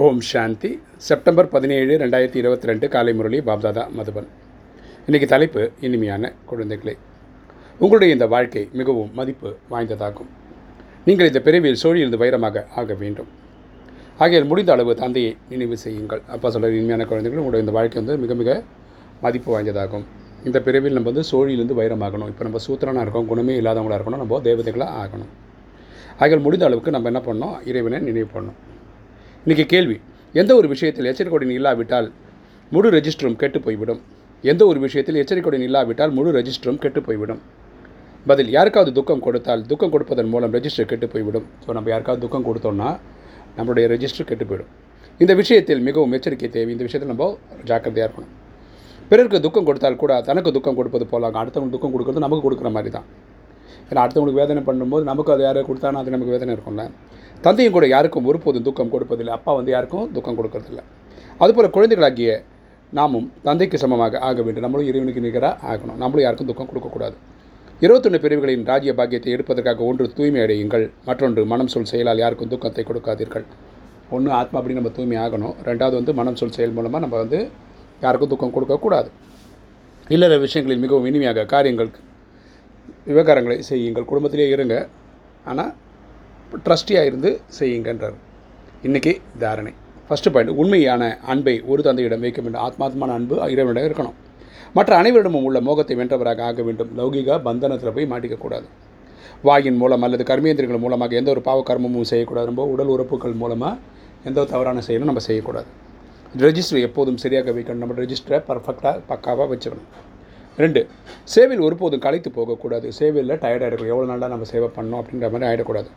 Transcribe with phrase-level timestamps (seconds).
[0.00, 0.68] ஓம் சாந்தி.
[1.06, 4.28] September பதினேழு ரெண்டாயிரத்தி இருபத்தி ரெண்டு காலை முரளி பாப்தாதா மதுபன்.
[5.06, 6.94] இன்றைக்கு தலைப்பு இனிமையான குழந்தைகளே.
[7.78, 10.30] உங்களுடைய இந்த வாழ்க்கை மிகவும் மதிப்பு வாய்ந்ததாகும்.
[11.04, 13.28] நீங்கள் இந்த பிறவியில் சோழியிலிருந்து வைரமாக ஆக வேண்டும்.
[14.18, 16.22] ஆகையால் முடிந்த அளவு தந்தையை நினைவு செய்யுங்கள்.
[16.28, 18.64] அப்பா சொல்கிற இனிமையான குழந்தைகள் உங்களுடைய இந்த வாழ்க்கை வந்து மிக மிக
[19.20, 20.06] மதிப்பு வாய்ந்ததாகும்.
[20.44, 22.32] இந்த பிறவியில் நம்ம வந்து சோழியிலிருந்து வைரமாகணும்.
[22.34, 25.32] இப்போ நம்ம சூத்திரனாக இருக்கோம் குணமே இல்லாதவங்களாக இருக்கணும் நம்ம தேவதைகளாக ஆகணும்.
[26.18, 27.56] ஆகையால் முடிந்த அளவுக்கு நம்ம என்ன பண்ணணும்?
[27.72, 28.71] இறைவனை நினைவு பண்ணணும்.
[29.44, 29.94] இன்றைக்கி கேள்வி
[30.40, 32.08] எந்த ஒரு விஷயத்தில் எச்சரிக்கையுடன் இல்லாவிட்டால்
[32.74, 33.98] முழு ரெஜிஸ்டரும் கெட்டு போய்விடும்?
[34.44, 37.40] எந்த ஒரு விஷயத்தில் எச்சரிக்கையுடன் இல்லாவிட்டால் முழு ரெஜிஸ்டரும் கெட்டு போய்விடும்?
[38.30, 41.46] பதில் யாருக்காவது துக்கம் கொடுத்தால் துக்கம் கொடுப்பதன் மூலம் ரெஜிஸ்டர் கெட்டு போய்விடும்.
[41.64, 42.90] ஸோ நம்ம யாருக்காவது துக்கம் கொடுத்தோம்னா
[43.56, 44.70] நம்மளுடைய ரெஜிஸ்டர் கெட்டு போயிடும்
[45.22, 46.70] இந்த விஷயத்தில் மிகவும் எச்சரிக்கை தேவை.
[46.76, 47.28] இந்த விஷயத்தில் நம்ம
[47.70, 48.32] ஜாக்கிரதையாக இருக்கணும்.
[49.10, 53.08] பிறருக்கு துக்கம் கொடுத்தால் கூட தனக்கு துக்கம் கொடுப்பது போலாங்க அடுத்தவங்களுக்கு துக்கம் கொடுக்குறது நமக்கு கொடுக்குற மாதிரி தான்.
[53.88, 56.84] ஏன்னா அடுத்தவங்களுக்கு வேதனை பண்ணும்போது நமக்கு அது யாரை கொடுத்தானா அது நமக்கு வேதனை இருக்கும்ல.
[57.46, 59.32] தந்தையும் கூட யாருக்கும் ஒருபோதும் துக்கம் கொடுப்பதில்லை.
[59.38, 60.80] அப்பா வந்து யாருக்கும் துக்கம் கொடுக்கறதில்ல.
[61.42, 62.30] அதுபோல் குழந்தைகளாகிய
[62.98, 64.64] நாமும் தந்தைக்கு சமமாக ஆக வேண்டும்.
[64.66, 65.98] நம்மளும் இறைவனுக்கு நிகராக ஆகணும்.
[66.02, 67.16] நம்மளும் யாருக்கும் துக்கம் கொடுக்கக்கூடாது.
[67.84, 70.84] இருபத்தொன்று பிரிவுகளின் ராஜ்ய பாக்கியத்தை எடுப்பதற்காக ஒன்று தூய்மை அடையுங்கள்.
[71.08, 73.46] மற்றொன்று மனம் சொல் செயலால் யாருக்கும் துக்கத்தை கொடுக்காதீர்கள்.
[74.16, 75.54] ஒன்று ஆத்மா அப்படி நம்ம தூய்மை ஆகணும்.
[75.68, 77.38] ரெண்டாவது வந்து மனம் சொல் செயல் மூலமாக நம்ம வந்து
[78.04, 79.10] யாருக்கும் துக்கம் கொடுக்கக்கூடாது.
[80.14, 81.90] இல்லற விஷயங்களில் மிகவும் இனிமையாக காரியங்கள்
[83.10, 84.06] விவகாரங்களை செய்யுங்கள்.
[84.10, 84.76] குடும்பத்திலே இருங்க.
[85.50, 85.72] ஆனால்
[86.66, 88.16] ட்ரஸ்டியாக இருந்து செய்யுங்கன்றார்.
[88.86, 89.72] இன்றைக்கி தாரணை.
[90.06, 92.62] ஃபஸ்ட்டு பாயிண்ட் உண்மையான அன்பை ஒரு தந்தையிடம் வைக்க வேண்டும்.
[92.66, 94.16] ஆத்மாத்மான அன்பு இறைவனிடம் இருக்கணும்.
[94.76, 96.90] மற்ற அனைவரிடமும் உள்ள மோகத்தை வென்றவராக ஆக வேண்டும்.
[96.98, 98.66] லௌகிக பந்தனத்தில் போய் மாட்டிக்கக்கூடாது
[99.48, 102.46] வாயின் மூலம் அல்லது கர்மேந்திரங்கள் மூலமாக எந்த ஒரு பாவ கர்மமும் செய்யக்கூடாது.
[102.50, 103.78] ரொம்ப உடல் உறுப்புகள் மூலமாக
[104.28, 105.68] எந்த ஒரு தவறான செயலும் நம்ம செய்யக்கூடாது.
[106.44, 107.82] ரெஜிஸ்டர் எப்போதும் சரியாக வைக்கணும்.
[107.84, 109.88] நம்ம ரெஜிஸ்டரை பர்ஃபெக்டாக பக்காவாக வச்சுக்கணும்.
[110.62, 110.80] ரெண்டு
[111.34, 112.86] சேவையில் ஒருபோதும் களைத்து போகக்கூடாது.
[112.98, 115.90] சேவையில் டயர்ட் ஆகிடக்கூடாது எவ்வளோ நாளாக நம்ம சேவை பண்ணோம் அப்படின்ற மாதிரி ஆகிடக்கூடாது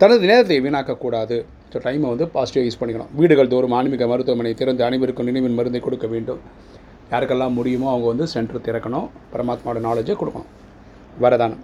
[0.00, 1.36] தனது நேரத்தை வீணாக்கக்கூடாது.
[1.72, 3.10] ஸோ டைமை வந்து பாசிட்டிவாக யூஸ் பண்ணிக்கணும்.
[3.20, 6.40] வீடுகள் தோறும் ஆன்மீக மருத்துவமனை திறந்து அனைவருக்கும் நினைவின் மருந்தை கொடுக்க வேண்டும்.
[7.12, 9.06] யாருக்கெல்லாம் முடியுமோ அவங்க வந்து சென்டர் திறக்கணும்.
[9.32, 10.50] பரமாத்மாவோட நாலேஜை கொடுக்கணும்.
[11.24, 11.62] வரதானம்.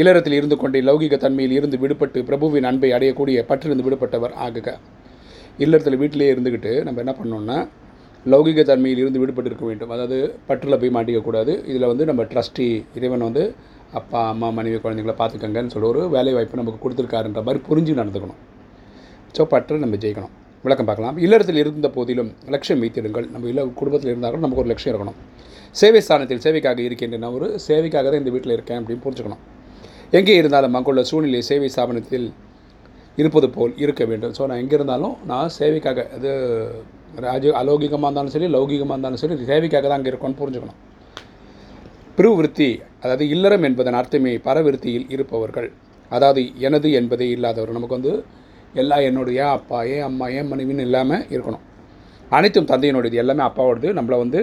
[0.00, 4.68] இல்லறத்தில் இருந்து கொண்டே லௌகிக தன்மையில் இருந்து விடுபட்டு பிரபுவின் அன்பை அடையக்கூடிய பற்றிலிருந்து விடுபட்டவர் ஆகுக.
[5.64, 7.58] இல்லறத்தில் வீட்டிலே இருந்துக்கிட்டு நம்ம என்ன பண்ணோம்னா
[8.32, 9.92] லௌகிக தன்மையில் இருந்து விடுபட்டு இருக்க வேண்டும்.
[9.96, 11.52] அதாவது பற்றில் போய் மாட்டிக்கக்கூடாது.
[11.70, 13.44] இதில் வந்து நம்ம ட்ரஸ்டி இறைவன் வந்து
[13.98, 18.38] அப்பா அம்மா மனைவி குழந்தைங்கள பார்த்துக்கங்கன்னு சொல்லி ஒரு வேலை வாய்ப்பு நமக்கு கொடுத்துருக்காருன்ற மாதிரி புரிஞ்சு நடந்துக்கணும்.
[19.36, 20.34] ஸோ பற்று நம்ம ஜெயிக்கணும்.
[20.66, 21.16] விளக்கம் பார்க்கலாம்.
[21.24, 25.18] இல்லறத்தில் இருந்த போதிலும் லட்சியம் வைத்திடுங்கள் நம்ம இல்ல குடும்பத்தில் இருந்தாலும் நமக்கு ஒரு லட்சியம் இருக்கணும்.
[25.80, 29.42] சேவை ஸ்தானத்தில் சேவைக்காக இருக்கின்ற நான் ஒரு சேவைக்காக தான் இந்த வீட்டில் இருக்கேன் அப்படின்னு புரிஞ்சுக்கணும்.
[30.18, 32.26] எங்கே இருந்தாலும் அங்குள்ள சூழ்நிலை சேவை ஸ்தாபனத்தில்
[33.20, 34.34] இருப்பது போல் இருக்க வேண்டும்.
[34.38, 36.30] ஸோ நான் எங்கே இருந்தாலும் நான் சேவைக்காக அது
[37.26, 40.78] ராஜ அலௌகிகமாக இருந்தாலும் சரி லௌகிகமாக இருந்தாலும் சரி சேவைக்காக தான் அங்கே இருக்கோன்னு புரிஞ்சுக்கணும்.
[42.22, 45.72] பிருவிருத்தி அதாவது இல்லறம் என்பதன் அர்த்தமே பரவிருத்தியில் இருப்பவர்கள்.
[46.10, 47.72] அதாவது எனது என்பதே இல்லாதவர்.
[47.72, 48.12] நமக்கு வந்து
[48.74, 51.64] எல்லா என்னுடைய அப்பா ஏன் அம்மா ஏன் மனைவின்னு இல்லாமல் இருக்கணும்.
[52.30, 53.18] அனைத்தும் தந்தையினுடையது.
[53.22, 53.88] எல்லாமே அப்பாவோடது.
[53.98, 54.40] நம்மளை வந்து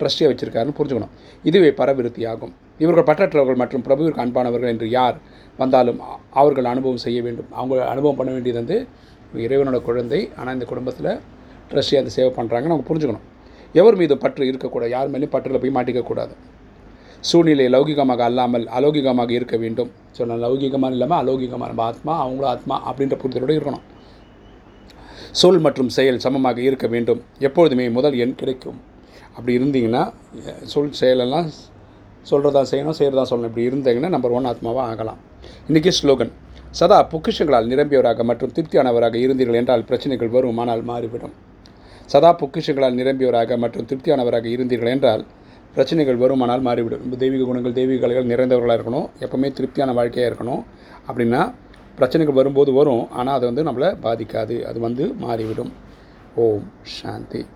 [0.00, 1.12] ட்ரஸ்டியாக வச்சுருக்காருன்னு புரிஞ்சுக்கணும்.
[1.44, 5.16] இதுவே பரவிருத்தி ஆகும் இவர்கள் பற்றற்றவர்கள் மற்றும் பிரபுவிற்கு அன்பானவர்கள் என்று யார்
[5.58, 6.00] வந்தாலும்
[6.30, 7.48] அவர்கள் அனுபவம் செய்ய வேண்டும்.
[7.52, 8.78] அவங்க அனுபவம் பண்ண வேண்டியது வந்து
[9.46, 10.30] இறைவனோட குழந்தை.
[10.36, 11.12] ஆனால் இந்த குடும்பத்தில்
[11.72, 13.26] ட்ரஸ்டியாக அந்த சேவை பண்ணுறாங்கன்னு அவங்க புரிஞ்சுக்கணும்.
[13.72, 14.92] எவர் மீது பற்று இருக்கக்கூடாது.
[14.98, 16.34] யார் மேலேயும் பற்றில் போய் மாட்டிக்கக்கூடாது.
[17.28, 19.90] சூழ்நிலை லௌகிகமாக அல்லாமல் அலௌகிகமாக இருக்க வேண்டும்.
[20.16, 23.86] ஸோ நான் லௌகிகமாக இல்லாமல் அலௌகிகமாக நம்ம ஆத்மா அவங்களும் ஆத்மா அப்படின்ற புரிதலோடு இருக்கணும்.
[25.40, 27.20] சொல் மற்றும் செயல் சமமாக இருக்க வேண்டும்.
[27.46, 28.78] எப்பொழுதுமே முதல் எண் கிடைக்கும்.
[29.36, 30.02] அப்படி இருந்தீங்கன்னா
[30.74, 31.48] சொல் செயலெல்லாம்
[32.30, 33.50] சொல்கிறதா செய்யணும் செய்கிறதா சொல்லணும்.
[33.52, 35.20] இப்படி இருந்தீங்கன்னா நம்பர் ஒன் ஆத்மாவாக ஆகலாம்.
[35.68, 36.32] இன்றைக்கி ஸ்லோகன்
[36.78, 41.34] சதா பொக்கிஷங்களால் நிரம்பியவராக மற்றும் திருப்தியானவராக இருந்தீர்கள் என்றால் பிரச்சனைகள் வரும் ஆனால் மாறிவிடும்.
[42.12, 45.24] சதா பொக்கிஷங்களால் நிரம்பியவராக மற்றும் திருப்தியானவராக இருந்தீர்கள் என்றால்
[45.72, 47.16] பிரச்சனைகள் வருமானால் மாறிவிடும்.
[47.16, 49.08] தெய்வீக குணங்கள் தெய்வீக கலைகள் நிறைந்தவர்களாக இருக்கணும்.
[49.20, 50.64] எப்போவுமே திருப்தியான வாழ்க்கையாக இருக்கணும்.
[51.08, 51.54] அப்படின்னா
[51.94, 53.10] பிரச்சனைகள் வரும்போது வரும்.
[53.10, 54.62] ஆனால் அது வந்து நம்மளை பாதிக்காது.
[54.62, 55.72] அது வந்து மாறிவிடும்.
[56.34, 57.46] ஓம் சாந்தி.